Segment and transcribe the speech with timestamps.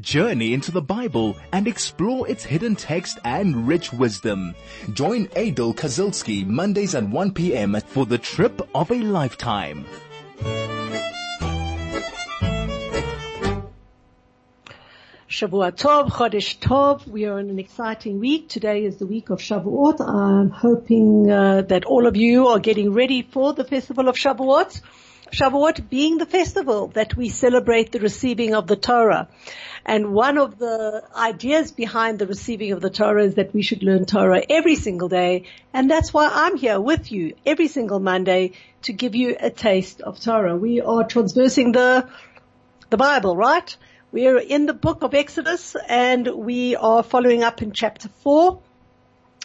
[0.00, 4.54] Journey into the Bible and explore its hidden text and rich wisdom.
[4.92, 7.78] Join Aidel Kazilsky Mondays at 1 p.m.
[7.86, 9.84] for the trip of a lifetime.
[15.28, 17.06] Shavua Tov, Chodesh Tov.
[17.06, 18.48] We are in an exciting week.
[18.48, 20.00] Today is the week of Shavuot.
[20.00, 24.80] I'm hoping uh, that all of you are getting ready for the festival of Shavuot.
[25.32, 29.28] Shavuot being the festival that we celebrate the receiving of the Torah.
[29.84, 33.82] And one of the ideas behind the receiving of the Torah is that we should
[33.82, 35.44] learn Torah every single day.
[35.72, 40.00] And that's why I'm here with you every single Monday to give you a taste
[40.00, 40.56] of Torah.
[40.56, 42.08] We are transversing the,
[42.90, 43.74] the Bible, right?
[44.12, 48.60] We are in the book of Exodus and we are following up in chapter four.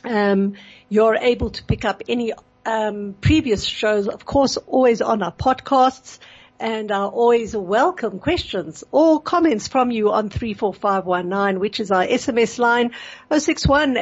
[0.04, 0.56] Um,
[0.90, 2.34] you're able to pick up any
[2.66, 6.20] um, previous shows, of course, always on our podcasts
[6.60, 12.58] and are always welcome questions or comments from you on 34519, which is our SMS
[12.60, 12.92] line.
[13.30, 13.98] 061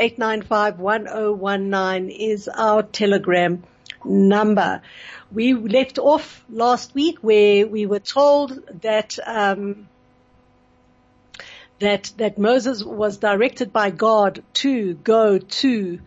[2.10, 3.64] is our telegram
[4.06, 4.82] number.
[5.32, 9.88] We left off last week where we were told that, um,
[11.80, 16.00] that, that Moses was directed by God to go to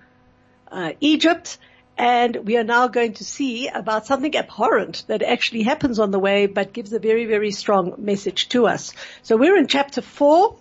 [0.70, 1.58] uh, Egypt
[1.98, 6.18] and we are now going to see about something abhorrent that actually happens on the
[6.18, 8.92] way, but gives a very, very strong message to us.
[9.22, 10.56] So we're in chapter four.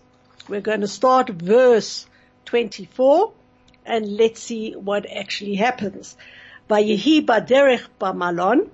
[0.48, 2.08] We're going to start verse
[2.46, 3.34] 24
[3.86, 6.16] and let's see what actually happens.
[6.70, 8.70] Vayehi baderech b'malon.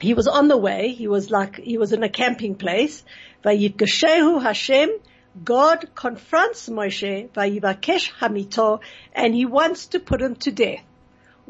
[0.00, 0.88] He was on the way.
[0.88, 3.04] He was like, he was in a camping place.
[3.44, 4.90] Vayitgashehu Hashem.
[5.44, 8.80] God confronts Moshe, vayivakesh hamito,
[9.12, 10.82] and he wants to put him to death.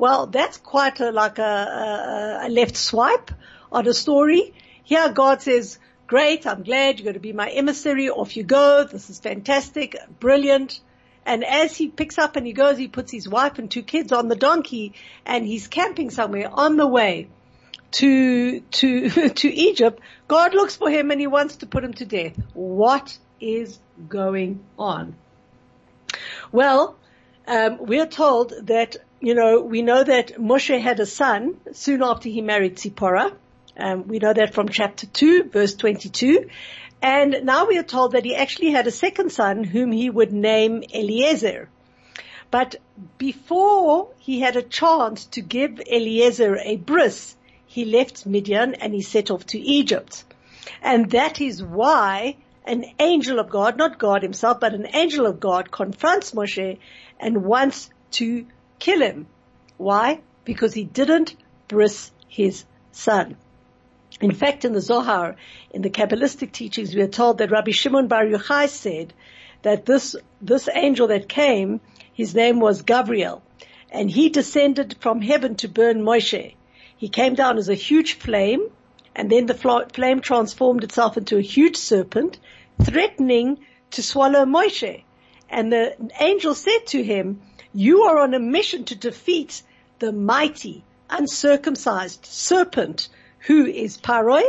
[0.01, 3.31] Well, that's quite a, like a, a, left swipe
[3.71, 4.55] on a story.
[4.83, 8.09] Here God says, great, I'm glad you're going to be my emissary.
[8.09, 8.85] Off you go.
[8.85, 10.81] This is fantastic, brilliant.
[11.27, 14.11] And as he picks up and he goes, he puts his wife and two kids
[14.11, 14.95] on the donkey
[15.27, 17.29] and he's camping somewhere on the way
[17.91, 20.01] to, to, to Egypt.
[20.29, 22.41] God looks for him and he wants to put him to death.
[22.55, 23.79] What is
[24.09, 25.15] going on?
[26.51, 26.97] Well,
[27.47, 32.29] um, we're told that you know, we know that Moshe had a son soon after
[32.29, 33.33] he married Zipporah.
[33.77, 36.49] Um, we know that from chapter 2, verse 22.
[37.03, 40.33] And now we are told that he actually had a second son whom he would
[40.33, 41.69] name Eliezer.
[42.51, 42.77] But
[43.19, 49.03] before he had a chance to give Eliezer a bris, he left Midian and he
[49.03, 50.25] set off to Egypt.
[50.83, 55.41] And that is why an angel of God, not God himself, but an angel of
[55.41, 56.79] God confronts Moshe
[57.19, 58.47] and wants to
[58.81, 59.27] kill him.
[59.77, 60.21] Why?
[60.45, 61.37] Because he didn't
[61.69, 63.37] bris his son.
[64.21, 65.37] In fact, in the Zohar,
[65.71, 69.15] in the Kabbalistic teachings, we are told that Rabbi Shimon Bar Yochai said
[69.63, 71.81] that this, this angel that came,
[72.13, 73.43] his name was Gabriel,
[73.91, 76.55] and he descended from heaven to burn Moshe.
[76.97, 78.69] He came down as a huge flame,
[79.15, 82.39] and then the flame transformed itself into a huge serpent,
[82.83, 83.59] threatening
[83.93, 85.03] to swallow Moshe.
[85.49, 87.41] And the angel said to him,
[87.73, 89.63] you are on a mission to defeat
[89.99, 93.09] the mighty, uncircumcised serpent
[93.41, 94.43] who is Paroi.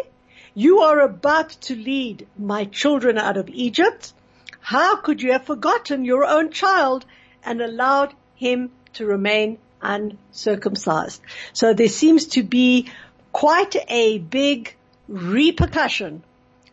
[0.53, 4.13] You are about to lead my children out of Egypt.
[4.59, 7.05] How could you have forgotten your own child
[7.43, 11.21] and allowed him to remain uncircumcised?
[11.53, 12.91] So there seems to be
[13.31, 14.75] quite a big
[15.07, 16.23] repercussion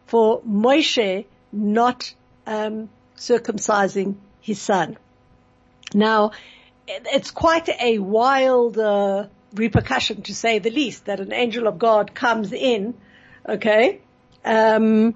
[0.06, 2.12] for Moshe not
[2.46, 4.96] um, circumcising his son.
[5.94, 6.32] Now,
[6.86, 12.14] it's quite a wild uh, repercussion, to say the least, that an angel of God
[12.14, 12.94] comes in,
[13.48, 14.00] okay,
[14.44, 15.14] um,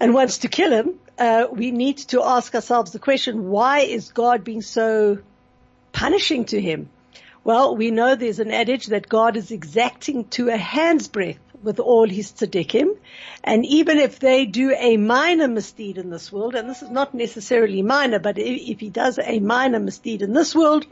[0.00, 1.00] and wants to kill him.
[1.18, 5.18] Uh, we need to ask ourselves the question: Why is God being so
[5.92, 6.90] punishing to him?
[7.42, 11.80] Well, we know there's an adage that God is exacting to a hand's breadth with
[11.80, 12.96] all his tzaddikim.
[13.42, 17.14] And even if they do a minor misdeed in this world, and this is not
[17.14, 20.86] necessarily minor, but if he does a minor misdeed in this world,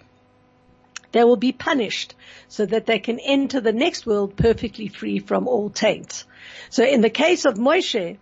[1.12, 2.14] they will be punished
[2.48, 6.26] so that they can enter the next world perfectly free from all taints.
[6.70, 8.18] So in the case of Moshe,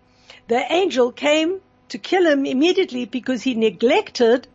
[0.48, 4.46] the angel came to kill him immediately because he neglected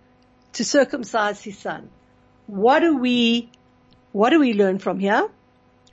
[0.54, 1.90] to circumcise his son.
[2.48, 3.50] What do we,
[4.12, 5.28] what do we learn from here?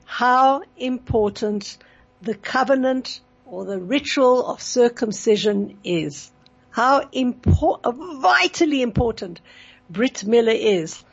[0.05, 1.77] How important
[2.21, 6.31] the covenant or the ritual of circumcision is.
[6.69, 9.41] How vitally important
[9.89, 11.03] Brit Mila is.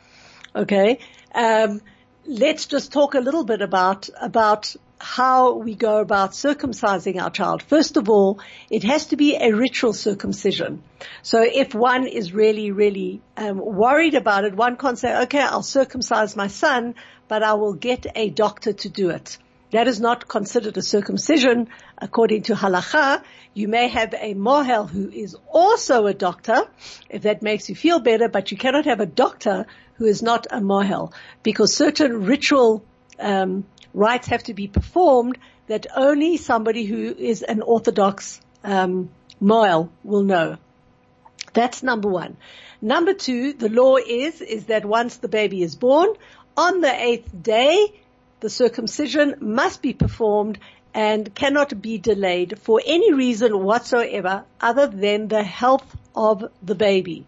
[0.54, 0.98] Okay.
[1.34, 1.80] Um,
[2.26, 7.62] let's just talk a little bit about, about how we go about circumcising our child.
[7.62, 8.40] First of all,
[8.70, 10.82] it has to be a ritual circumcision.
[11.22, 15.62] So if one is really, really um, worried about it, one can't say, okay, I'll
[15.62, 16.94] circumcise my son,
[17.28, 19.38] but I will get a doctor to do it.
[19.74, 21.66] That is not considered a circumcision
[21.98, 23.24] according to halacha.
[23.54, 26.68] You may have a mohel who is also a doctor,
[27.10, 30.46] if that makes you feel better, but you cannot have a doctor who is not
[30.52, 31.12] a mohel
[31.42, 32.84] because certain ritual
[33.18, 39.10] um, rites have to be performed that only somebody who is an orthodox um,
[39.42, 40.56] mohel will know.
[41.52, 42.36] That's number one.
[42.80, 46.10] Number two, the law is is that once the baby is born,
[46.56, 47.92] on the eighth day,
[48.44, 50.58] the circumcision must be performed
[50.92, 57.24] and cannot be delayed for any reason whatsoever other than the health of the baby.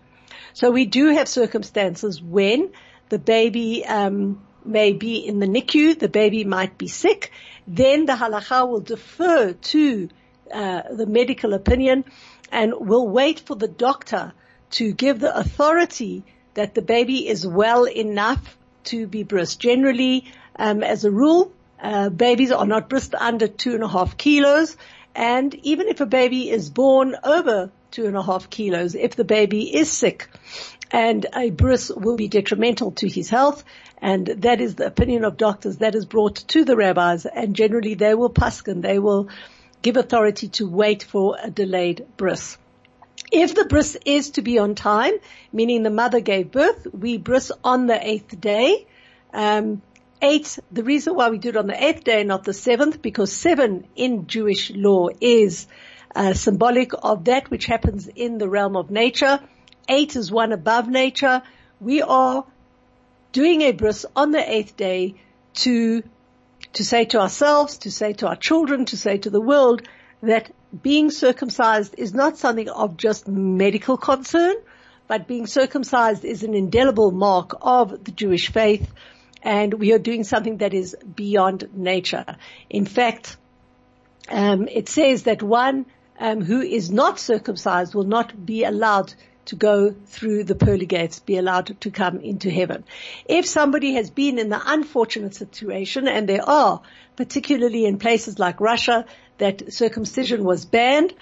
[0.53, 2.71] So we do have circumstances when
[3.09, 7.33] the baby um, may be in the NICU, the baby might be sick,
[7.67, 10.11] then the halacha will defer to
[10.53, 12.05] uh, the medical opinion
[12.53, 14.35] and will wait for the doctor
[14.73, 19.57] to give the authority that the baby is well enough to be bris.
[19.57, 20.27] Generally,
[20.59, 24.77] um, as a rule, uh, babies are not bris under two and a half kilos,
[25.15, 29.25] and even if a baby is born over two and a half kilos, if the
[29.25, 30.29] baby is sick,
[30.91, 33.65] and a bris will be detrimental to his health,
[34.01, 37.95] and that is the opinion of doctors that is brought to the rabbis, and generally
[37.95, 39.29] they will paskin, they will
[39.83, 42.59] give authority to wait for a delayed bris.
[43.33, 45.15] If the bris is to be on time,
[45.53, 48.87] meaning the mother gave birth, we bris on the eighth day.
[49.33, 49.83] Um,
[50.23, 53.33] eight, the reason why we do it on the eighth day, not the seventh, because
[53.33, 55.67] seven in Jewish law is
[56.15, 59.41] uh, symbolic of that which happens in the realm of nature.
[59.89, 61.43] Eight is one above nature.
[61.81, 62.45] We are
[63.33, 65.15] doing a bris on the eighth day
[65.55, 66.03] to
[66.73, 69.83] to say to ourselves, to say to our children, to say to the world
[70.23, 70.51] that
[70.83, 74.57] being circumcised is not something of just medical concern,
[75.07, 78.91] but being circumcised is an indelible mark of the Jewish faith
[79.43, 82.37] and we are doing something that is beyond nature.
[82.71, 83.37] In fact,
[84.29, 85.87] um, it says that one
[86.19, 89.15] um, who is not circumcised will not be allowed
[89.47, 92.85] to go through the pearly gates, be allowed to come into heaven.
[93.27, 96.83] If somebody has been in the unfortunate situation, and there are,
[97.15, 99.05] particularly in places like Russia,
[99.39, 101.15] that circumcision was banned,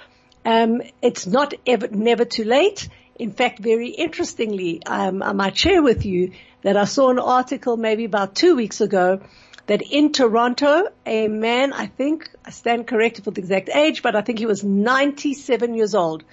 [0.44, 2.88] um, it's not ever, never too late.
[3.16, 6.32] In fact, very interestingly, um, I might share with you
[6.62, 9.20] that I saw an article maybe about two weeks ago
[9.66, 14.16] that in Toronto, a man, I think, I stand corrected for the exact age, but
[14.16, 16.24] I think he was 97 years old.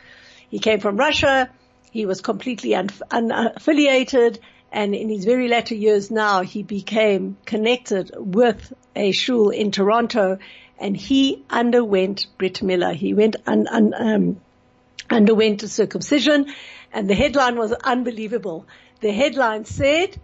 [0.49, 1.49] He came from Russia.
[1.91, 4.39] He was completely unaffiliated.
[4.71, 10.39] And in his very latter years now, he became connected with a shul in Toronto
[10.79, 12.95] and he underwent Brit Milah.
[12.95, 14.41] He went un, un, um,
[15.11, 16.53] underwent a circumcision
[16.91, 18.67] and the headline was unbelievable.
[19.01, 20.19] The headline said,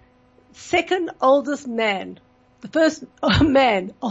[0.53, 2.19] second oldest man,
[2.61, 3.03] the first
[3.41, 3.93] man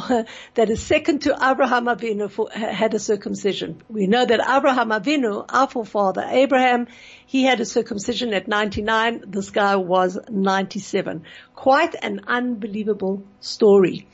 [0.54, 3.82] that is second to Abraham Avinu for, had a circumcision.
[3.88, 6.86] We know that Abraham Avinu, our forefather Abraham,
[7.26, 9.24] he had a circumcision at 99.
[9.26, 11.24] This guy was 97.
[11.54, 14.06] Quite an unbelievable story.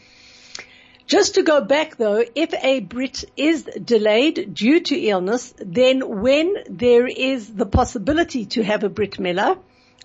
[1.06, 6.54] Just to go back though, if a Brit is delayed due to illness, then when
[6.68, 9.59] there is the possibility to have a Brit Milah,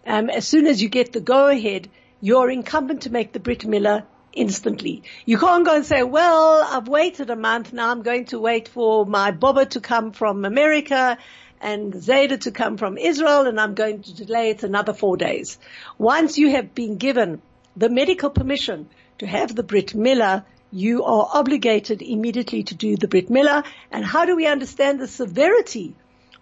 [0.06, 1.89] um, as soon as you get the go ahead,
[2.22, 5.04] you're incumbent to make the Brit Milah instantly.
[5.25, 8.68] You can't go and say, well, I've waited a month, now I'm going to wait
[8.68, 11.18] for my Boba to come from America
[11.60, 15.58] and Zayda to come from Israel and I'm going to delay it another four days.
[15.98, 17.42] Once you have been given
[17.75, 18.89] the medical permission
[19.20, 23.66] to have the Brit Milah, you are obligated immediately to do the Brit Milah.
[23.92, 25.96] And how do we understand the severity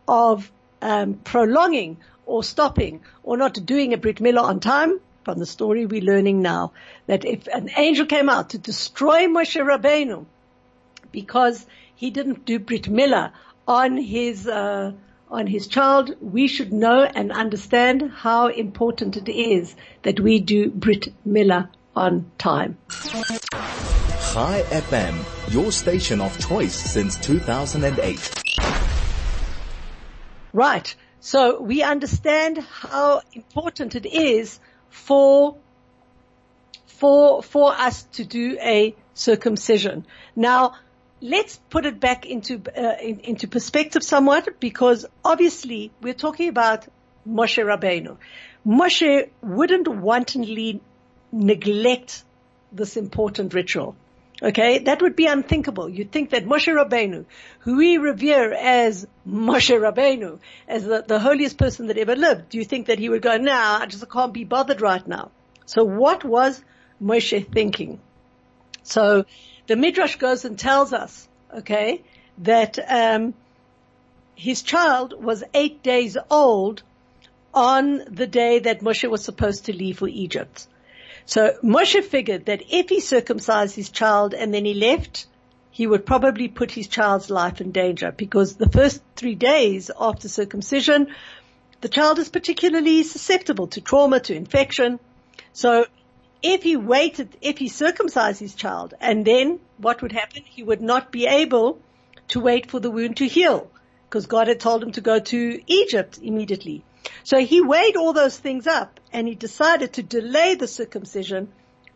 [0.08, 0.52] of
[0.82, 5.00] um, prolonging or stopping or not doing a Brit Milah on time?
[5.24, 6.74] From the story we're learning now,
[7.08, 10.26] that if an angel came out to destroy Moshe Rabbeinu
[11.12, 11.66] because
[11.96, 13.32] he didn't do Brit Milah
[13.68, 14.92] on his uh,
[15.28, 20.70] on his child, we should know and understand how important it is that we do
[20.70, 22.78] Brit Milah on time.
[24.36, 28.44] Chai FM, your station of choice since 2008.
[30.52, 30.94] Right.
[31.22, 35.56] So we understand how important it is for,
[36.86, 40.06] for, for us to do a circumcision.
[40.36, 40.76] Now,
[41.22, 46.86] let's put it back into, uh, in, into perspective somewhat because obviously we're talking about
[47.26, 48.18] Moshe Rabbeinu.
[48.68, 50.82] Moshe wouldn't wantonly
[51.32, 52.26] neglect
[52.74, 53.96] this important ritual.
[54.42, 55.88] Okay, that would be unthinkable.
[55.88, 57.26] You'd think that Moshe Rabbeinu,
[57.60, 62.58] who we revere as Moshe Rabbeinu, as the, the holiest person that ever lived, do
[62.58, 65.32] you think that he would go, nah, I just can't be bothered right now.
[65.66, 66.62] So what was
[67.02, 68.00] Moshe thinking?
[68.84, 69.26] So
[69.68, 71.28] the Midrash goes and tells us,
[71.60, 72.04] okay,
[72.40, 73.34] that um,
[74.36, 76.84] his child was eight days old
[77.54, 80.68] on the day that Moshe was supposed to leave for Egypt.
[81.26, 85.28] So Moshe figured that if he circumcised his child and then he left,
[85.72, 90.30] he would probably put his child's life in danger because the first three days after
[90.30, 91.08] circumcision,
[91.82, 95.00] the child is particularly susceptible to trauma, to infection.
[95.52, 95.86] So
[96.42, 100.44] if he waited, if he circumcised his child and then what would happen?
[100.46, 101.80] He would not be able
[102.30, 103.70] to wait for the wound to heal
[104.08, 106.84] because God had told him to go to Egypt immediately.
[107.24, 111.48] So he weighed all those things up and he decided to delay the circumcision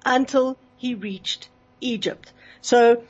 [0.06, 1.50] until he reached
[1.82, 2.32] Egypt.
[2.62, 3.04] So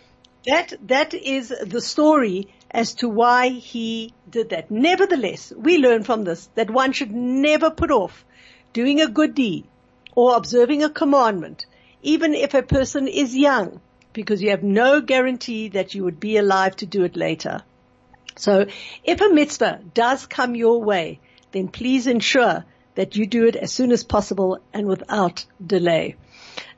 [0.47, 4.71] that, that is the story as to why he did that.
[4.71, 8.25] Nevertheless, we learn from this that one should never put off
[8.73, 9.65] doing a good deed
[10.15, 11.67] or observing a commandment,
[12.01, 13.79] even if a person is young,
[14.11, 17.61] because you have no guarantee that you would be alive to do it later.
[18.35, 18.65] So
[19.03, 21.19] if a mitzvah does come your way,
[21.51, 22.65] then please ensure
[22.99, 26.17] that you do it as soon as possible and without delay.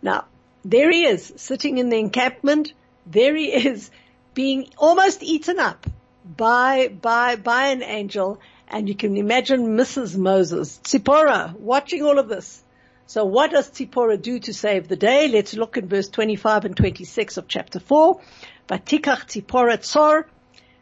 [0.04, 0.26] Now,
[0.64, 2.74] there he is sitting in the encampment.
[3.08, 3.90] There he is
[4.36, 5.88] being almost eaten up
[6.24, 8.40] by, by, by an angel.
[8.68, 10.16] And you can imagine Mrs.
[10.16, 12.64] Moses, Tzipporah, watching all of this.
[13.08, 15.28] So what does Tzipporah do to save the day?
[15.28, 18.22] Let's look in verse 25 and 26 of chapter 4.
[18.70, 20.26] Vatikach Tzipporah tzor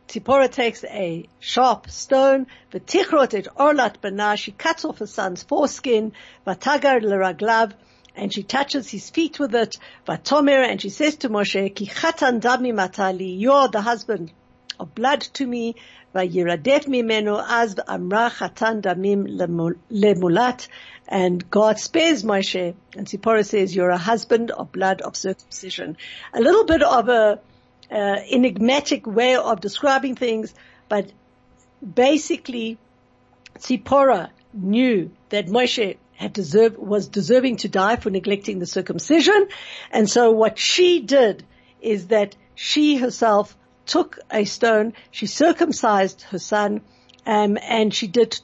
[0.09, 6.13] Tzipporah takes a sharp stone, v'tichrot et orlat bana, she cuts off her son's foreskin,
[6.47, 7.73] v'tagar l'raglav,
[8.15, 12.41] and she touches his feet with it, v'tomer, and she says to Moshe, ki chatan
[12.41, 14.31] dami matali, you're the husband
[14.79, 15.75] of blood to me,
[16.15, 19.27] v'yiradef mimenu az amra chatan damim
[19.91, 20.67] lemulat,
[21.07, 25.97] and God spares Moshe, and Tzipporah says, you're a husband of blood of circumcision.
[26.33, 27.39] A little bit of a,
[27.91, 30.53] uh, enigmatic way of describing things,
[30.87, 31.11] but
[31.81, 32.77] basically,
[33.57, 39.47] Tzipporah knew that Moshe had deserved, was deserving to die for neglecting the circumcision.
[39.91, 41.45] And so what she did
[41.81, 43.55] is that she herself
[43.85, 46.81] took a stone, she circumcised her son,
[47.25, 48.39] um, and she did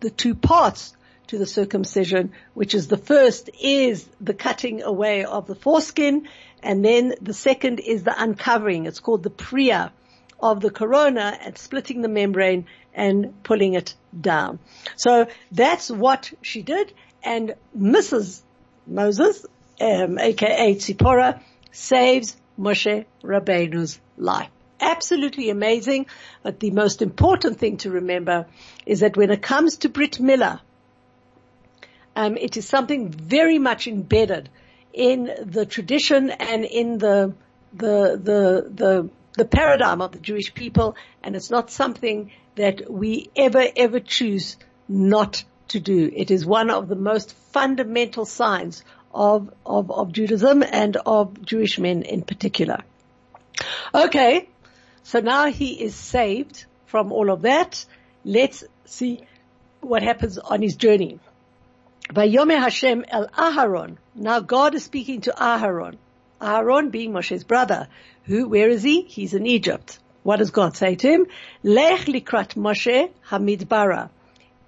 [0.00, 0.94] the two parts
[1.30, 6.28] to the circumcision, which is the first is the cutting away of the foreskin,
[6.60, 8.86] and then the second is the uncovering.
[8.86, 9.92] It's called the priya
[10.40, 14.58] of the corona and splitting the membrane and pulling it down.
[14.96, 16.92] So that's what she did.
[17.22, 18.42] And Mrs.
[18.88, 19.46] Moses,
[19.80, 24.50] um, aka Tzipporah, saves Moshe Rabbeinu's life.
[24.80, 26.06] Absolutely amazing.
[26.42, 28.46] But the most important thing to remember
[28.84, 30.60] is that when it comes to Brit Milah,
[32.16, 34.48] um, it is something very much embedded
[34.92, 37.34] in the tradition and in the
[37.72, 43.30] the the the the paradigm of the Jewish people, and it's not something that we
[43.36, 44.56] ever ever choose
[44.88, 46.10] not to do.
[46.14, 51.78] It is one of the most fundamental signs of of, of Judaism and of Jewish
[51.78, 52.82] men in particular.
[53.94, 54.48] Okay,
[55.02, 57.84] so now he is saved from all of that.
[58.24, 59.22] Let's see
[59.80, 61.20] what happens on his journey.
[62.10, 63.96] Vayome Hashem el Aharon.
[64.16, 65.96] Now God is speaking to Aharon.
[66.40, 67.86] Aharon being Moshe's brother.
[68.24, 69.02] Who, where is he?
[69.02, 70.00] He's in Egypt.
[70.24, 71.26] What does God say to him?
[71.62, 74.10] Lech likrat Moshe hamidbara.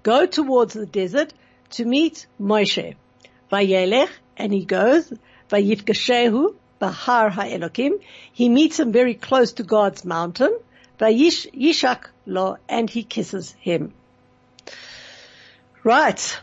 [0.03, 1.33] Go towards the desert
[1.71, 2.95] to meet Moshe.
[3.51, 5.11] Vayelech, and he goes.
[5.49, 7.99] Vayifgashehu, bahar ha'elokim.
[8.31, 10.57] He meets him very close to God's mountain.
[10.97, 13.93] Vayish yishak lo, and he kisses him.
[15.83, 16.39] Right.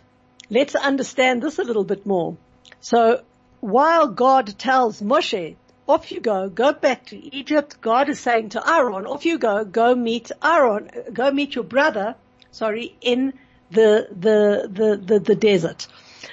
[0.51, 2.37] Let's understand this a little bit more.
[2.81, 3.23] So
[3.61, 5.55] while God tells Moshe,
[5.87, 9.65] off you go, go back to Egypt, God is saying to Aaron, off you go,
[9.65, 12.17] go meet Aaron, go meet your brother,
[12.51, 13.35] sorry, in
[13.71, 15.87] the, the, the, the, the desert.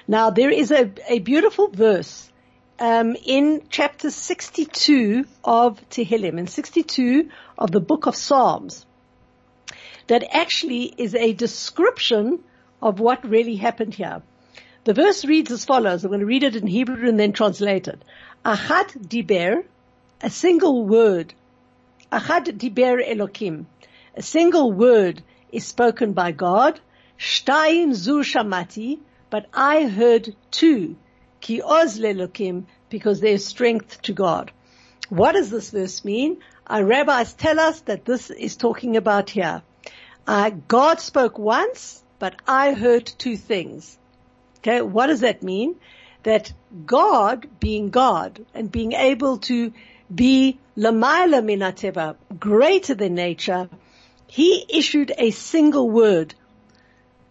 [0.07, 2.31] Now there is a, a beautiful verse,
[2.79, 8.85] um, in chapter 62 of Tehillim, in 62 of the book of Psalms,
[10.07, 12.43] that actually is a description
[12.81, 14.21] of what really happened here.
[14.83, 16.03] The verse reads as follows.
[16.03, 18.01] I'm going to read it in Hebrew and then translate it.
[18.45, 19.65] Achat diber,
[20.21, 21.33] a single word.
[22.11, 23.65] Achat diber Elokim.
[24.15, 26.79] A single word is spoken by God.
[27.19, 30.95] Shtaim zu shamati, but I heard two.
[31.41, 34.51] Ki oz lelokim, because there's strength to God.
[35.09, 36.37] What does this verse mean?
[36.65, 39.61] Our rabbis tell us that this is talking about here.
[40.25, 43.97] Uh, God spoke once, but I heard two things.
[44.59, 45.75] Okay, what does that mean?
[46.23, 46.51] That
[46.85, 49.71] God, being God and being able to
[50.13, 53.69] be lamaila minateva, greater than nature,
[54.27, 56.33] he issued a single word.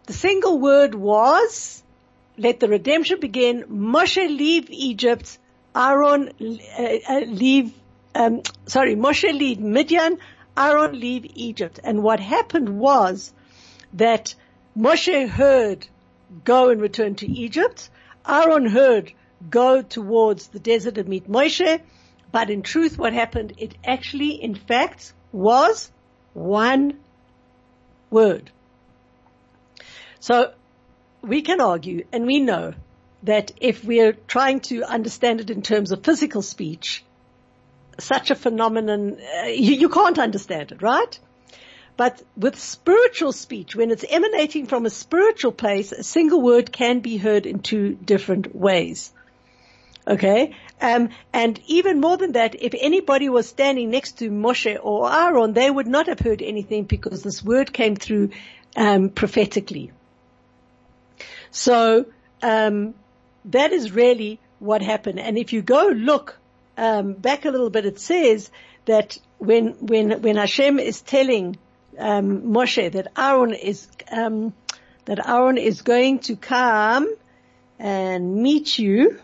[0.06, 1.82] The single word was,
[2.38, 3.64] let the redemption begin.
[3.64, 5.38] Moshe leave Egypt.
[5.74, 6.32] Aaron
[6.78, 7.72] uh, uh, leave,
[8.14, 10.18] um, sorry, Moshe leave Midian.
[10.56, 11.80] Aaron leave Egypt.
[11.82, 13.32] And what happened was
[13.92, 14.34] that
[14.76, 15.86] Moshe heard,
[16.44, 17.88] go and return to Egypt.
[18.28, 19.12] Aaron heard,
[19.48, 21.80] go towards the desert and meet Moshe.
[22.30, 25.90] But in truth, what happened, it actually, in fact, was
[26.34, 26.98] one
[28.10, 28.50] word.
[30.20, 30.52] So
[31.22, 32.74] we can argue and we know
[33.22, 37.02] that if we're trying to understand it in terms of physical speech,
[37.98, 41.18] such a phenomenon, uh, you, you can't understand it, right?
[41.96, 47.00] But with spiritual speech, when it's emanating from a spiritual place, a single word can
[47.00, 49.12] be heard in two different ways.
[50.06, 50.54] Okay?
[50.80, 55.54] Um, and even more than that, if anybody was standing next to Moshe or Aaron,
[55.54, 58.30] they would not have heard anything because this word came through
[58.76, 59.90] um, prophetically.
[61.50, 62.06] So
[62.42, 62.94] um,
[63.46, 65.18] that is really what happened.
[65.18, 66.38] And if you go look
[66.76, 68.50] um, back a little bit, it says
[68.84, 71.56] that when when when Hashem is telling
[71.98, 74.54] um, Moshe that Aaron is um,
[75.04, 77.14] that Aaron is going to come
[77.78, 79.20] and meet you.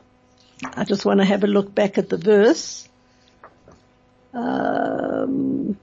[0.64, 2.88] I just want to have a look back at the verse.
[4.32, 5.76] Um,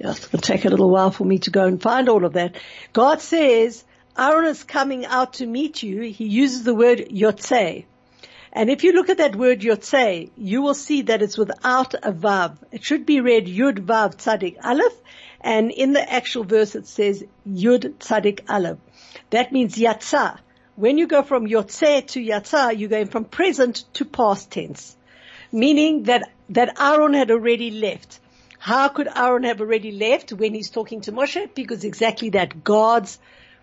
[0.00, 2.24] yeah, it's going to take a little while for me to go and find all
[2.24, 2.56] of that.
[2.92, 3.84] God says,
[4.18, 6.02] Aaron is coming out to meet you.
[6.02, 7.84] He uses the word yotze.
[8.56, 12.10] And if you look at that word yotze, you will see that it's without a
[12.10, 12.56] vav.
[12.72, 14.94] It should be read yud vav tzadik aleph.
[15.42, 18.78] And in the actual verse it says yud tzadik aleph.
[19.28, 20.38] That means yatsa.
[20.74, 24.96] When you go from yotze to yatsa, you're going from present to past tense.
[25.52, 28.20] Meaning that, that Aaron had already left.
[28.58, 31.54] How could Aaron have already left when he's talking to Moshe?
[31.54, 33.18] Because exactly that, God's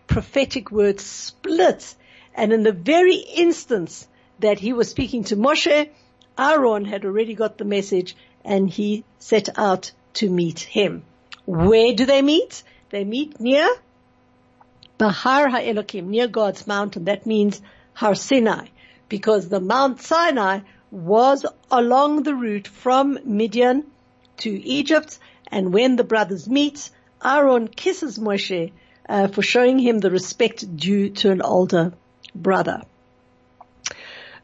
[0.05, 1.95] prophetic word split.
[2.35, 4.07] And in the very instance
[4.39, 5.89] that he was speaking to Moshe,
[6.37, 11.03] Aaron had already got the message and he set out to meet him.
[11.45, 12.63] Where do they meet?
[12.89, 13.67] They meet near
[14.97, 17.05] Bahar HaElokim, near God's mountain.
[17.05, 17.61] That means
[17.93, 18.67] Har Sinai,
[19.09, 20.59] because the Mount Sinai
[20.91, 23.85] was along the route from Midian
[24.37, 25.17] to Egypt.
[25.47, 26.89] And when the brothers meet,
[27.23, 28.71] Aaron kisses Moshe
[29.09, 31.93] uh, for showing him the respect due to an older
[32.35, 32.83] brother.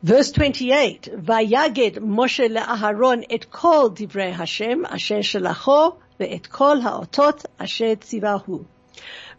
[0.02, 7.98] Verse 28, Vayaged Moshe le'aharon et kol divrei Hashem asher shelacho ve'et kol ha'otot asher
[7.98, 8.64] tzivahu.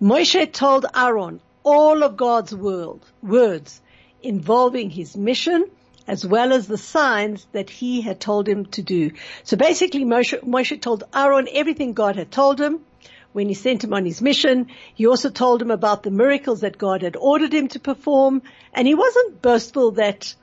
[0.03, 3.81] Moshe told Aaron all of God's world, words
[4.23, 5.65] involving his mission
[6.07, 9.13] as well as the signs that he had told him to do.
[9.45, 12.81] So basically Moshe, Moshe told Aaron everything God had told him
[13.33, 14.67] when he sent him on his mission.
[14.95, 18.43] He also told him about the miracles that God had ordered him to perform.
[18.75, 20.35] And he wasn't boastful that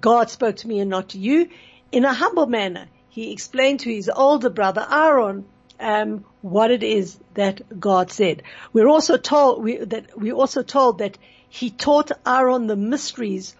[0.00, 1.48] God spoke to me and not to you.
[1.92, 5.44] In a humble manner, he explained to his older brother Aaron
[5.78, 8.42] um, what it is that God said.
[8.72, 13.54] We're also told we, that we also told that he taught Aaron the mysteries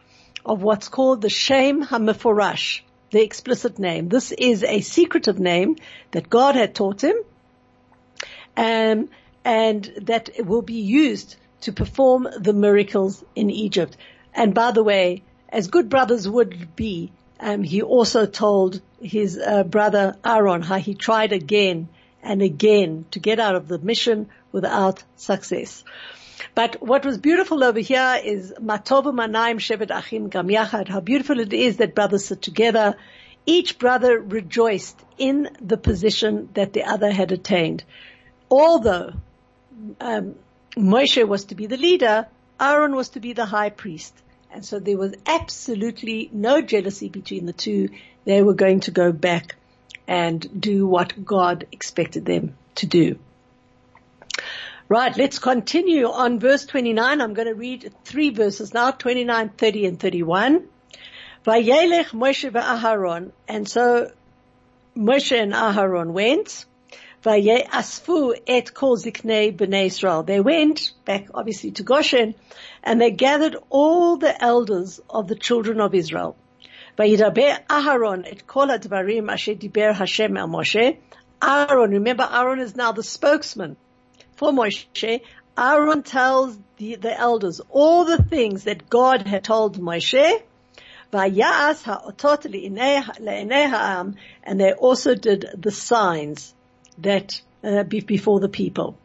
[0.44, 4.08] of what's called the Shem Hamifurash, the explicit name.
[4.08, 5.76] This is a secretive name
[6.10, 7.16] that God had taught him,
[8.56, 9.08] um,
[9.44, 13.96] and that will be used to perform the miracles in Egypt.
[14.34, 15.22] And by the way,
[15.54, 20.94] as good brothers would be, um, he also told his uh, brother Aaron how he
[20.94, 21.88] tried again
[22.24, 25.84] and again to get out of the mission without success.
[26.56, 31.38] But what was beautiful over here is Matov Manaim Shevet Achim Gam Yachad, how beautiful
[31.38, 32.96] it is that brothers sit together.
[33.46, 37.84] Each brother rejoiced in the position that the other had attained.
[38.50, 39.12] Although
[40.00, 40.34] um,
[40.76, 42.26] Moshe was to be the leader,
[42.60, 44.14] Aaron was to be the high priest.
[44.54, 47.88] And so there was absolutely no jealousy between the two.
[48.24, 49.56] They were going to go back
[50.06, 53.18] and do what God expected them to do.
[54.88, 57.20] Right, let's continue on verse 29.
[57.20, 60.68] I'm going to read three verses now, 29, 30 and 31.
[61.44, 63.32] Vayelech Moshe v'Aharon.
[63.48, 64.12] And so
[64.96, 66.64] Moshe and Aharon went.
[67.24, 67.66] They
[70.40, 72.34] went back, obviously, to Goshen,
[72.82, 76.36] and they gathered all the elders of the children of Israel.
[76.98, 78.42] Aharon.
[81.42, 83.78] Aaron, remember Aaron is now the spokesman
[84.36, 85.22] for Moshe.
[85.56, 90.42] Aaron tells the, the elders all the things that God had told Moshe.
[91.10, 91.34] And
[94.60, 96.54] they also did the signs
[96.98, 98.96] that uh, before the people.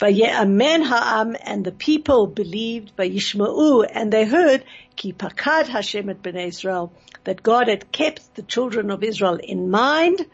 [0.00, 4.64] Vaye'amen ha'am, and the people believed, vayishma'u, and they heard,
[4.96, 6.92] ki pakad Hashem et bnei Israel,
[7.24, 10.26] that God had kept the children of Israel in mind,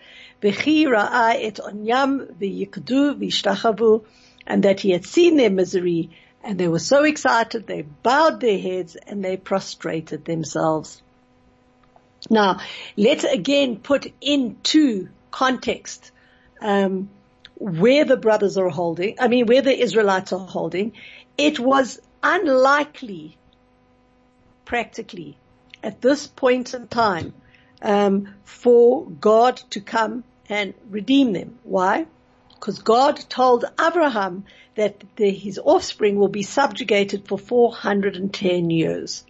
[0.42, 4.05] v'chi et onyam v'yikdu v'ishtachavu,
[4.46, 6.11] and that he had seen their misery,
[6.42, 11.03] and they were so excited, they bowed their heads and they prostrated themselves.
[12.29, 12.61] Now,
[12.96, 16.12] let's again put into context
[16.61, 17.09] um,
[17.57, 20.92] where the brothers are holding, I mean, where the Israelites are holding,
[21.37, 23.37] it was unlikely,
[24.64, 25.37] practically,
[25.83, 27.35] at this point in time,
[27.83, 31.59] um, for God to come and redeem them.
[31.64, 32.07] Why?
[32.55, 34.44] Because God told Abraham
[34.75, 39.25] that the, his offspring will be subjugated for 410 years.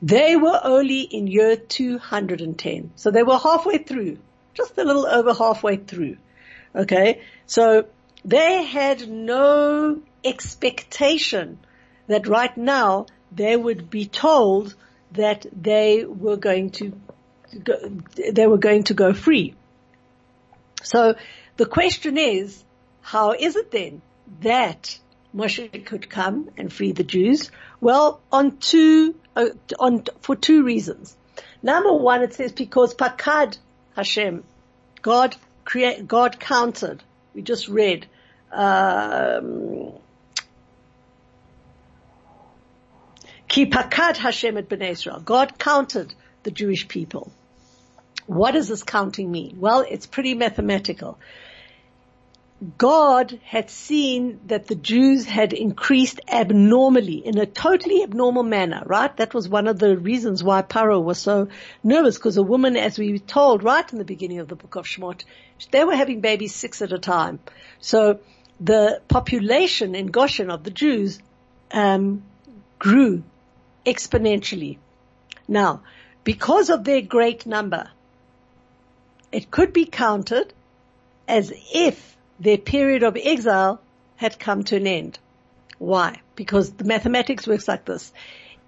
[0.00, 2.92] They were only in year 210.
[2.96, 4.18] So they were halfway through,
[4.54, 6.16] just a little over halfway through.
[6.74, 7.22] Okay.
[7.46, 7.86] So
[8.24, 11.58] they had no expectation
[12.06, 14.74] that right now they would be told
[15.12, 16.92] that they were going to
[17.62, 17.74] go,
[18.32, 19.54] they were going to go free.
[20.82, 21.14] So
[21.56, 22.62] the question is,
[23.00, 24.02] how is it then
[24.40, 24.98] that
[25.34, 27.50] Moshe could come and free the Jews?
[27.80, 31.16] Well, on two, uh, on, for two reasons.
[31.62, 33.58] Number one, it says because Pakad
[33.96, 34.44] Hashem,
[35.02, 37.02] God create, God counted.
[37.34, 38.08] We just read,
[38.52, 39.92] um,
[44.16, 45.20] Hashem et bnei Israel.
[45.20, 47.32] God counted the Jewish people.
[48.26, 49.56] What does this counting mean?
[49.58, 51.18] Well, it's pretty mathematical.
[52.78, 59.16] God had seen that the Jews had increased abnormally in a totally abnormal manner, right?
[59.16, 61.48] That was one of the reasons why Paro was so
[61.82, 64.76] nervous because a woman, as we were told right in the beginning of the book
[64.76, 65.24] of Shemot,
[65.72, 67.40] they were having babies six at a time.
[67.80, 68.20] So
[68.60, 71.18] the population in Goshen of the Jews,
[71.72, 72.22] um,
[72.78, 73.24] grew
[73.84, 74.78] exponentially.
[75.48, 75.82] Now,
[76.22, 77.90] because of their great number,
[79.32, 80.52] it could be counted
[81.26, 83.80] as if their period of exile
[84.16, 85.18] had come to an end.
[85.78, 86.20] Why?
[86.34, 88.12] Because the mathematics works like this.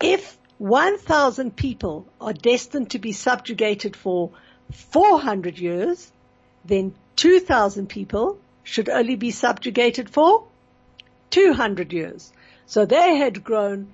[0.00, 4.30] If 1,000 people are destined to be subjugated for
[4.70, 6.12] 400 years,
[6.64, 10.44] then 2,000 people should only be subjugated for
[11.30, 12.32] 200 years.
[12.66, 13.92] So they had grown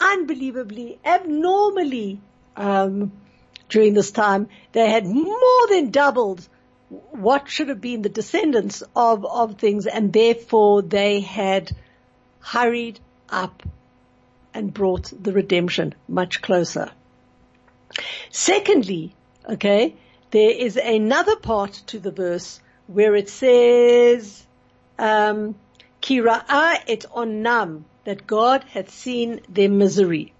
[0.00, 2.20] unbelievably, abnormally
[2.56, 3.10] um,
[3.68, 4.48] during this time.
[4.72, 6.46] They had more than doubled
[6.88, 11.74] what should have been the descendants of, of things and therefore they had
[12.40, 13.62] hurried up
[14.54, 16.90] and brought the redemption much closer.
[18.30, 19.14] Secondly,
[19.48, 19.96] okay,
[20.30, 24.46] there is another part to the verse where it says,
[24.98, 25.56] um,
[26.00, 30.32] Kira'a et onam, that God hath seen their misery.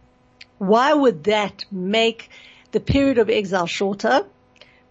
[0.59, 2.31] Why would that make
[2.71, 4.27] the period of exile shorter?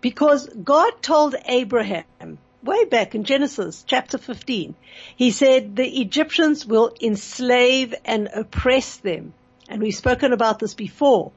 [0.05, 4.75] Because God told Abraham way back in Genesis chapter 15,
[5.15, 9.33] he said the Egyptians will enslave and oppress them.
[9.67, 11.31] And we've spoken about this before.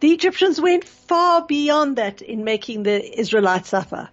[0.00, 4.08] The Egyptians went far beyond that in making the Israelites suffer.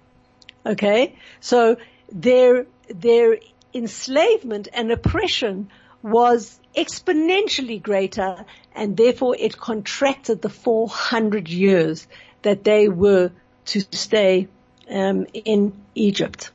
[0.65, 1.15] Okay?
[1.39, 1.78] So
[2.12, 3.38] their, their
[3.74, 5.69] enslavement and oppression
[6.04, 8.43] was exponentially greater
[8.76, 12.10] and therefore it contracted the 400 years
[12.41, 13.32] that they were
[13.65, 14.47] to stay
[14.89, 16.52] um, in Egypt.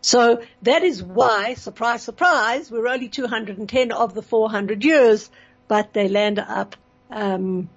[0.00, 5.30] So that is why, surprise, surprise, we're only 210 of the 400 years,
[5.66, 6.76] but they land up,
[7.10, 7.68] um,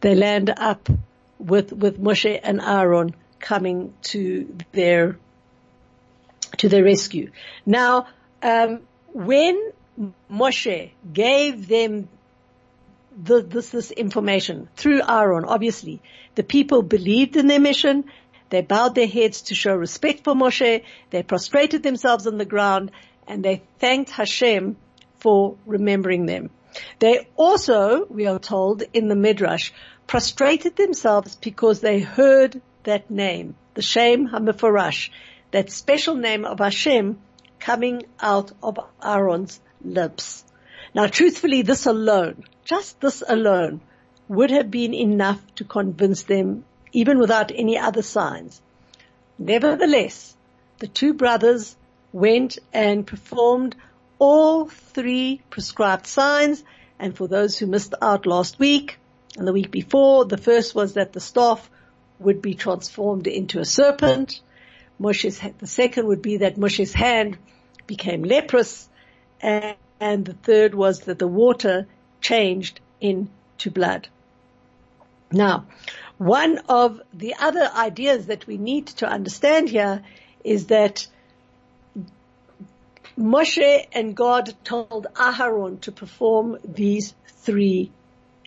[0.00, 0.88] they land up
[1.38, 5.18] with with Moshe and Aaron coming to their
[6.56, 7.30] to their rescue.
[7.66, 8.06] Now,
[8.42, 8.80] um,
[9.12, 9.72] when
[10.30, 12.08] Moshe gave them
[13.16, 16.02] the, this, this information through Aaron, obviously.
[16.36, 18.04] The people believed in their mission.
[18.50, 20.84] They bowed their heads to show respect for Moshe.
[21.10, 22.92] They prostrated themselves on the ground
[23.26, 24.76] and they thanked Hashem
[25.18, 26.50] for remembering them.
[26.98, 29.72] They also, we are told in the Midrash,
[30.06, 35.08] prostrated themselves because they heard that name, the Shem HaMefarash,
[35.52, 37.18] that special name of Hashem
[37.58, 40.44] coming out of Aaron's lips.
[40.94, 43.80] Now truthfully, this alone, just this alone
[44.28, 48.60] would have been enough to convince them even without any other signs.
[49.38, 50.34] Nevertheless,
[50.78, 51.76] the two brothers
[52.12, 53.76] went and performed
[54.18, 56.64] all three prescribed signs
[56.98, 58.98] and for those who missed out last week
[59.36, 61.68] and the week before, the first was that the staff
[62.18, 64.40] would be transformed into a serpent.
[64.98, 67.36] Moshe's, the second would be that Moshe's hand
[67.86, 68.88] became leprous
[69.40, 71.86] and, and the third was that the water
[72.22, 74.08] changed into blood.
[75.32, 75.66] Now,
[76.18, 80.02] one of the other ideas that we need to understand here
[80.44, 81.06] is that
[83.18, 87.90] Moshe and God told Aharon to perform these three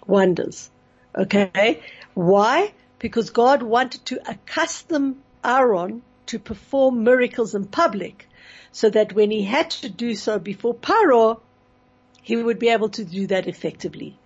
[0.06, 0.70] wonders.
[1.16, 1.82] Okay?
[2.14, 2.74] Why?
[3.00, 8.28] Because God wanted to accustom Aaron to perform miracles in public
[8.72, 11.40] so that when he had to do so before Paro,
[12.22, 14.18] he would be able to do that effectively.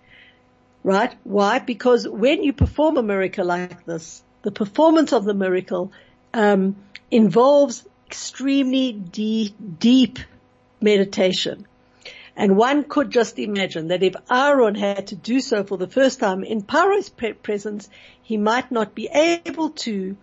[0.84, 1.14] Right?
[1.24, 1.58] Why?
[1.58, 5.90] Because when you perform a miracle like this, the performance of the miracle
[6.32, 6.76] um,
[7.10, 10.18] involves extremely deep, deep
[10.80, 11.66] meditation.
[12.36, 16.20] And one could just imagine that if Aaron had to do so for the first
[16.20, 17.88] time in Paro's presence,
[18.22, 20.16] he might not be able to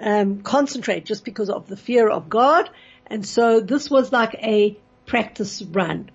[0.00, 2.70] um, concentrate just because of the fear of God.
[3.08, 6.10] And so this was like a practice run.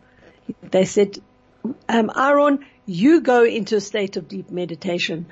[0.61, 1.19] They said,
[1.89, 5.27] um, Aaron, you go into a state of deep meditation,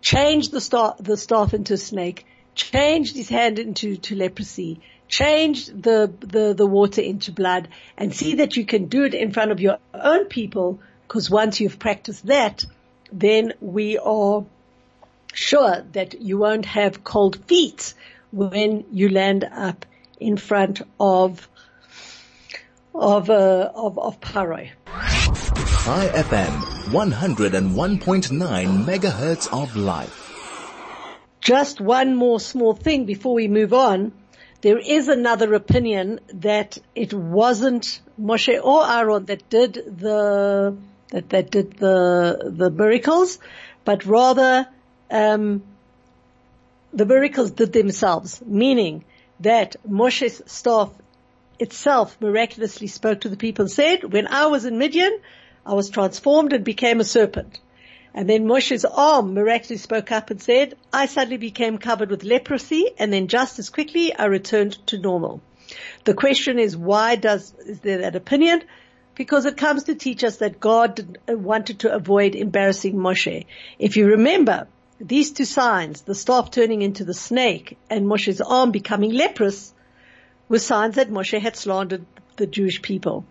[0.00, 5.66] change the, star, the staff into a snake, change his hand into to leprosy, change
[5.66, 9.52] the, the, the water into blood and see that you can do it in front
[9.52, 12.64] of your own people because once you've practiced that,
[13.12, 14.44] then we are
[15.32, 17.94] sure that you won't have cold feet
[18.32, 19.86] when you land up
[20.18, 21.48] in front of
[22.94, 24.70] of uh, of, of Paro.
[24.86, 30.22] Chai FM 101.9 megahertz of life.
[31.40, 34.12] Just one more small thing before we move on.
[34.60, 40.76] There is another opinion that it wasn't Moshe or Aaron that did the
[41.10, 43.40] that that did the the miracles,
[43.84, 44.68] but rather
[45.10, 45.64] um,
[46.92, 49.04] the miracles did themselves, meaning
[49.40, 50.90] that Moshe's staff
[51.58, 55.18] itself miraculously spoke to the people and said, when I was in Midian,
[55.66, 57.58] I was transformed and became a serpent.
[58.14, 62.86] And then Moshe's arm miraculously spoke up and said, I suddenly became covered with leprosy
[62.98, 65.40] and then just as quickly I returned to normal.
[66.04, 68.62] The question is why does, is there that opinion?
[69.16, 73.46] Because it comes to teach us that God uh, wanted to avoid embarrassing Moshe.
[73.78, 74.68] If you remember,
[75.00, 79.74] these two signs, the staff turning into the snake and Moshe's arm becoming leprous,
[80.48, 83.26] were signs that Moshe had slandered the Jewish people.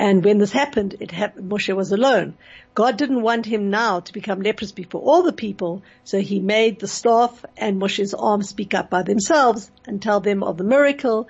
[0.00, 2.32] And when this happened, it happened, Moshe was alone.
[2.74, 6.80] God didn't want him now to become leprous before all the people, so he made
[6.80, 11.28] the staff and Moshe's arm speak up by themselves and tell them of the miracle.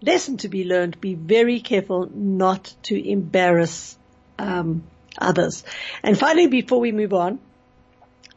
[0.00, 3.98] Lesson to be learned, be very careful not to embarrass
[4.38, 4.84] um,
[5.18, 5.64] others.
[6.04, 7.40] And finally, before we move on,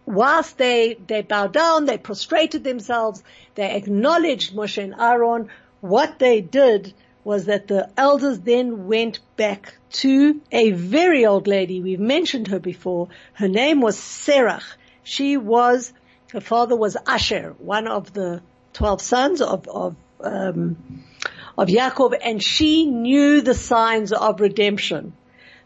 [0.08, 6.42] whilst they, they bowed down, they prostrated themselves, they acknowledged Moshe and Aaron, what they
[6.42, 11.82] did was that the elders then went back to a very old lady.
[11.82, 13.10] We've mentioned her before.
[13.34, 14.64] Her name was Serach.
[15.04, 15.92] She was,
[16.32, 21.04] her father was Asher, one of the 12 sons of, of, um,
[21.58, 25.14] of Yaakov, and she knew the signs of redemption.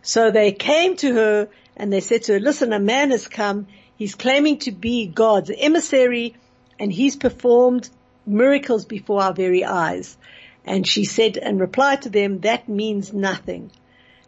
[0.02, 3.68] So they came to her and they said to her, listen, a man has come.
[3.98, 6.36] He's claiming to be God's emissary
[6.80, 7.90] and he's performed
[8.26, 10.18] miracles before our very eyes.
[10.70, 13.72] And she said and replied to them, that means nothing.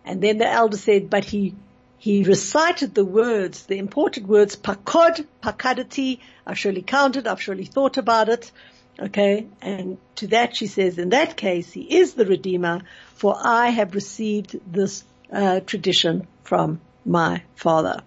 [0.04, 1.54] And then the elder said, but he,
[2.00, 7.98] he recited the words, the important words, pakod, pakadati, I've surely counted, I've surely thought
[7.98, 8.52] about it.
[9.00, 9.46] Okay.
[9.62, 12.82] And to that she says, in that case, he is the Redeemer,
[13.14, 18.02] for I have received this uh, tradition from my father.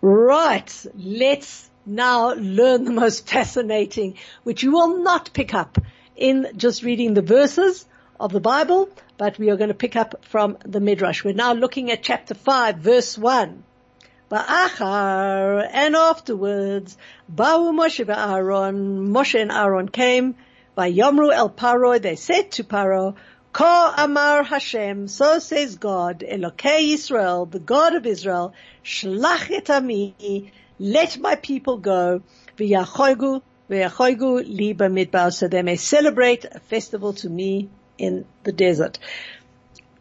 [0.00, 0.86] Right.
[0.96, 5.78] Let's now learn the most fascinating, which you will not pick up
[6.16, 7.86] in just reading the verses
[8.18, 11.22] of the Bible, but we are going to pick up from the Midrash.
[11.22, 13.62] We're now looking at chapter 5, verse 1.
[14.30, 16.96] Ba'achar, and afterwards,
[17.32, 20.34] Ba'u Moshe Aaron, Moshe and Aaron came,
[20.74, 23.14] by Yomru el Paro, they said to Paro,
[23.52, 28.52] Ka Amar Hashem, so says God, Elokei Israel, the God of Israel,
[28.84, 32.22] Shlach et ami, let my people go,
[33.70, 38.98] v'yachoigu liba midbar, so they may celebrate a festival to me in the desert.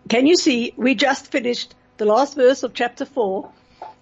[0.08, 3.52] Can you see, we just finished the last verse of chapter four,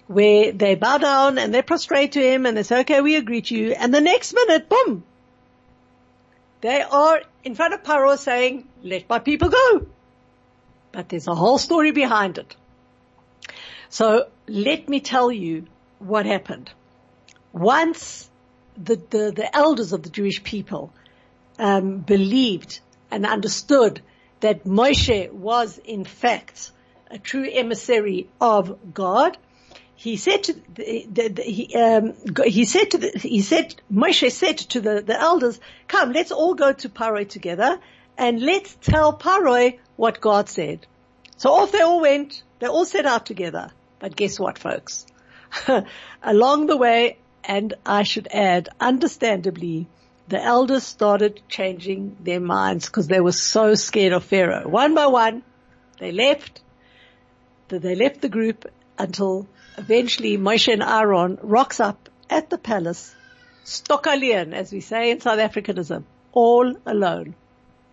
[0.07, 3.41] where they bow down and they prostrate to him and they say, okay, we agree
[3.41, 3.71] to you.
[3.71, 5.03] And the next minute, boom,
[6.61, 9.87] they are in front of Paro saying, let my people go.
[10.91, 12.55] But there's a whole story behind it.
[13.89, 15.65] So let me tell you
[15.99, 16.69] what happened.
[17.51, 18.29] Once
[18.77, 20.93] the, the, the elders of the Jewish people
[21.59, 22.79] um, believed
[23.11, 24.01] and understood
[24.39, 26.71] that Moshe was in fact
[27.09, 29.37] a true emissary of God,
[29.95, 34.57] he said to the, the, the, he, um, he said to he said Moshe said
[34.57, 37.79] to the elders, "Come, let's all go to Paroi together,
[38.17, 40.85] and let's tell Paroi what God said."
[41.37, 42.43] So off they all went.
[42.59, 43.71] They all set out together.
[43.99, 45.05] But guess what, folks?
[46.23, 49.87] Along the way, and I should add, understandably,
[50.27, 54.67] the elders started changing their minds because they were so scared of Pharaoh.
[54.67, 55.43] One by one,
[55.99, 56.61] they left.
[57.67, 58.65] They left the group
[58.97, 63.15] until eventually Moshe and Aaron rocks up at the palace,
[63.65, 67.35] stokalian, as we say in South Africanism, all alone.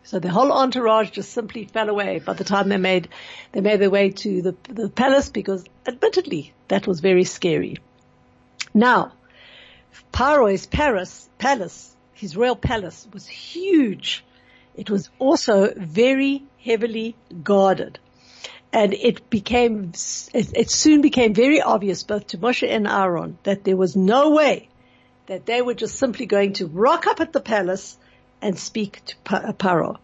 [0.03, 3.09] So the whole entourage just simply fell away by the time they made,
[3.53, 7.79] they made their way to the, the palace because admittedly that was very scary.
[8.73, 9.13] Now,
[10.13, 14.25] Paro's Paris, palace, his royal palace was huge.
[14.77, 17.99] It was also very heavily guarded.
[18.73, 19.93] And it became,
[20.35, 24.69] it, soon became very obvious both to Moshe and Aaron that there was no way
[25.27, 27.97] that they were just simply going to rock up at the palace
[28.43, 29.97] and speak to uh, Paro.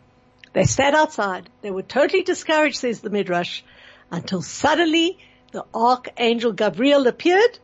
[0.53, 1.49] They sat outside.
[1.62, 3.62] They were totally discouraged, says the Midrash,
[4.11, 5.18] until suddenly
[5.53, 7.59] the archangel Gabriel appeared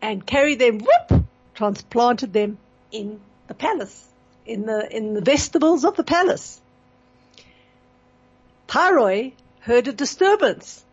[0.00, 1.19] and carried them, whoop,
[1.54, 2.58] transplanted them
[2.92, 4.06] in the palace,
[4.46, 6.60] in the, in the vestibules of the palace.
[8.68, 10.84] Paroi heard a disturbance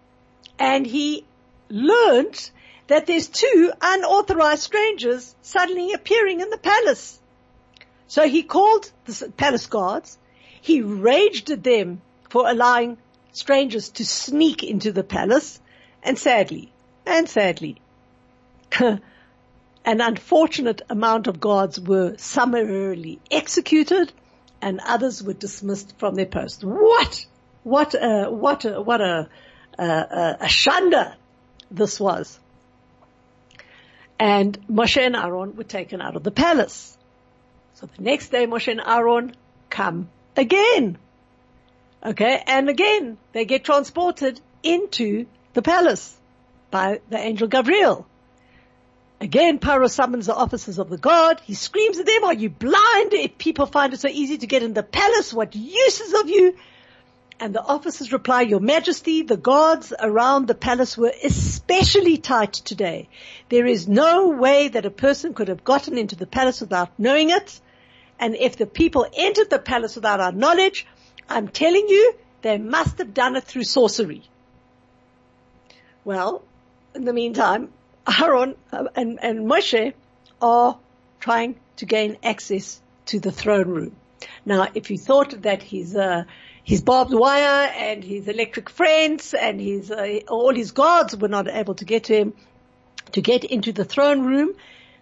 [0.60, 1.26] and he
[1.70, 2.50] learned
[2.88, 7.20] that there's two unauthorized strangers suddenly appearing in the palace.
[8.08, 10.18] So he called the palace guards.
[10.62, 12.98] He raged at them for allowing
[13.34, 15.60] strangers to sneak into the palace.
[16.02, 16.72] And sadly,
[17.06, 17.82] and sadly,
[19.88, 24.12] an unfortunate amount of guards were summarily executed
[24.62, 26.62] and others were dismissed from their post.
[26.62, 27.26] What?
[27.64, 29.30] What a, what a, what a,
[29.80, 29.84] a,
[30.42, 31.16] a shanda
[31.72, 32.38] this was.
[34.20, 36.98] And Moshe and Aaron were taken out of the palace.
[37.76, 39.36] So the next day Moshe and Aaron
[39.70, 40.98] come again.
[42.06, 46.14] Okay, and again they get transported into the palace
[46.72, 48.06] by the angel Gabriel.
[49.20, 51.42] Again, Paro summons the officers of the guard.
[51.44, 53.14] He screams at them, are you blind?
[53.14, 56.30] If people find it so easy to get in the palace, what use is of
[56.30, 56.56] you?
[57.40, 63.10] And the officers reply, Your Majesty, the guards around the palace were especially tight today.
[63.50, 67.30] There is no way that a person could have gotten into the palace without knowing
[67.30, 67.60] it.
[68.20, 70.88] And if the people entered the palace without our knowledge,
[71.30, 74.24] I'm telling you, they must have done it through sorcery.
[76.04, 76.44] Well,
[76.96, 77.70] in the meantime,
[78.08, 79.94] Aaron uh, and, and Moshe
[80.42, 80.78] are
[81.20, 83.96] trying to gain access to the throne room.
[84.46, 86.24] Now, if you thought that his, uh,
[86.64, 91.48] his barbed wire and his electric fence and his, uh, all his guards were not
[91.48, 92.34] able to get to him,
[93.12, 94.56] to get into the throne room,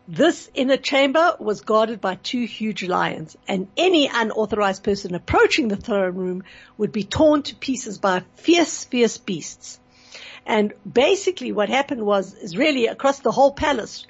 [0.07, 5.75] this inner chamber was guarded by two huge lions and any unauthorized person approaching the
[5.75, 6.43] throne room
[6.77, 9.79] would be torn to pieces by fierce, fierce beasts.
[10.45, 14.05] And basically what happened was, is really across the whole palace,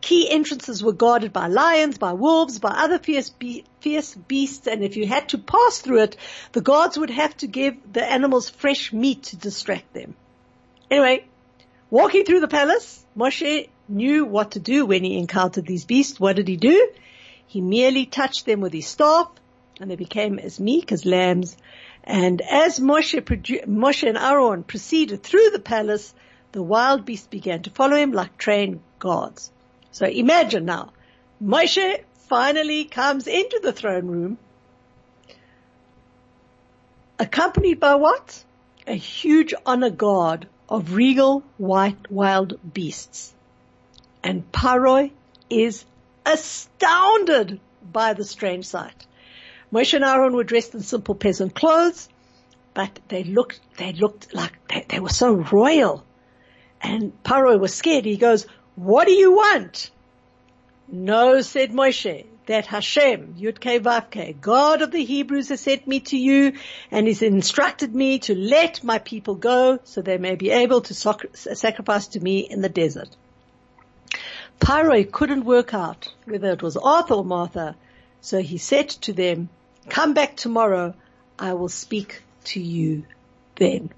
[0.00, 4.82] key entrances were guarded by lions, by wolves, by other fierce, be- fierce beasts, and
[4.82, 6.16] if you had to pass through it,
[6.52, 10.14] the guards would have to give the animals fresh meat to distract them.
[10.90, 11.24] Anyway,
[11.90, 16.18] walking through the palace, Moshe knew what to do when he encountered these beasts.
[16.18, 16.90] What did he do?
[17.46, 19.28] He merely touched them with his staff
[19.80, 21.56] and they became as meek as lambs.
[22.04, 23.20] And as Moshe,
[23.66, 26.14] Moshe and Aaron proceeded through the palace,
[26.52, 29.50] the wild beasts began to follow him like trained guards.
[29.92, 30.92] So imagine now,
[31.42, 34.38] Moshe finally comes into the throne room,
[37.18, 38.44] accompanied by what?
[38.86, 43.34] A huge honor guard of regal white wild beasts.
[44.22, 45.10] And Paroi
[45.48, 45.84] is
[46.24, 49.06] astounded by the strange sight.
[49.72, 52.08] Moshe and Aaron were dressed in simple peasant clothes,
[52.74, 56.04] but they looked, they looked like they, they were so royal.
[56.80, 58.04] And Paroi was scared.
[58.04, 59.90] He goes, what do you want?
[60.88, 62.24] No, said Moshe.
[62.50, 66.54] that Hashem, Yudke Vavke, God of the Hebrews has sent me to you
[66.90, 70.94] and has instructed me to let my people go so they may be able to
[70.94, 73.08] sacrifice to me in the desert.
[74.60, 77.76] Paro couldn't work out whether it was Arthur or Martha,
[78.20, 79.48] so he said to them,
[79.88, 80.94] come back tomorrow,
[81.38, 83.04] I will speak to you
[83.56, 83.90] then.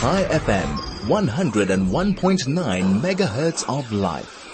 [0.00, 4.46] Chai FM, 101.9 megahertz of life.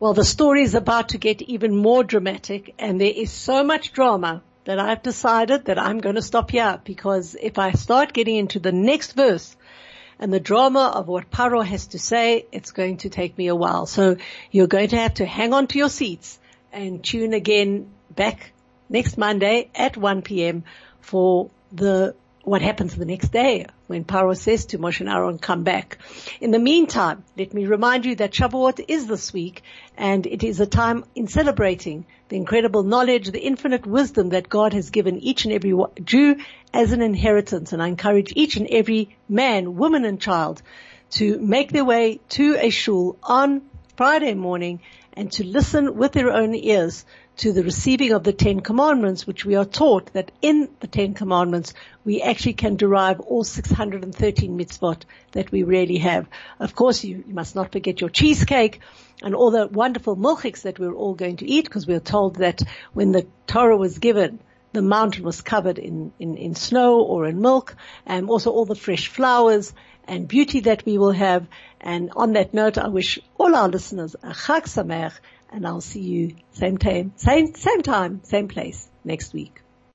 [0.00, 3.92] Well, the story is about to get even more dramatic and there is so much
[3.92, 8.36] drama that I've decided that I'm going to stop here because if I start getting
[8.36, 9.56] into the next verse
[10.18, 13.56] and the drama of what Paro has to say, it's going to take me a
[13.56, 13.86] while.
[13.86, 14.16] So
[14.50, 16.38] you're going to have to hang on to your seats
[16.72, 18.52] and tune again back
[18.88, 20.64] next Monday at 1 p.m.
[21.00, 22.14] for the
[22.48, 25.98] what happens the next day when Paro says to Moshe and Aaron, come back.
[26.40, 29.62] In the meantime, let me remind you that Shavuot is this week
[29.96, 34.72] and it is a time in celebrating the incredible knowledge, the infinite wisdom that God
[34.72, 36.36] has given each and every Jew
[36.72, 37.72] as an inheritance.
[37.72, 40.62] And I encourage each and every man, woman and child
[41.12, 43.62] to make their way to a shul on
[43.96, 44.80] Friday morning
[45.14, 47.04] and to listen with their own ears
[47.38, 51.14] to the receiving of the Ten Commandments, which we are taught that in the Ten
[51.14, 51.72] Commandments,
[52.04, 56.28] we actually can derive all 613 mitzvot that we really have.
[56.58, 58.80] Of course, you, you must not forget your cheesecake
[59.22, 62.36] and all the wonderful milchiks that we're all going to eat because we are told
[62.36, 62.60] that
[62.92, 64.40] when the Torah was given,
[64.72, 68.74] the mountain was covered in, in, in snow or in milk and also all the
[68.74, 69.72] fresh flowers
[70.08, 71.46] and beauty that we will have.
[71.80, 75.14] And on that note, I wish all our listeners a Chag Sameach
[75.50, 79.62] and I'll see you same time, same, same time, same place next week.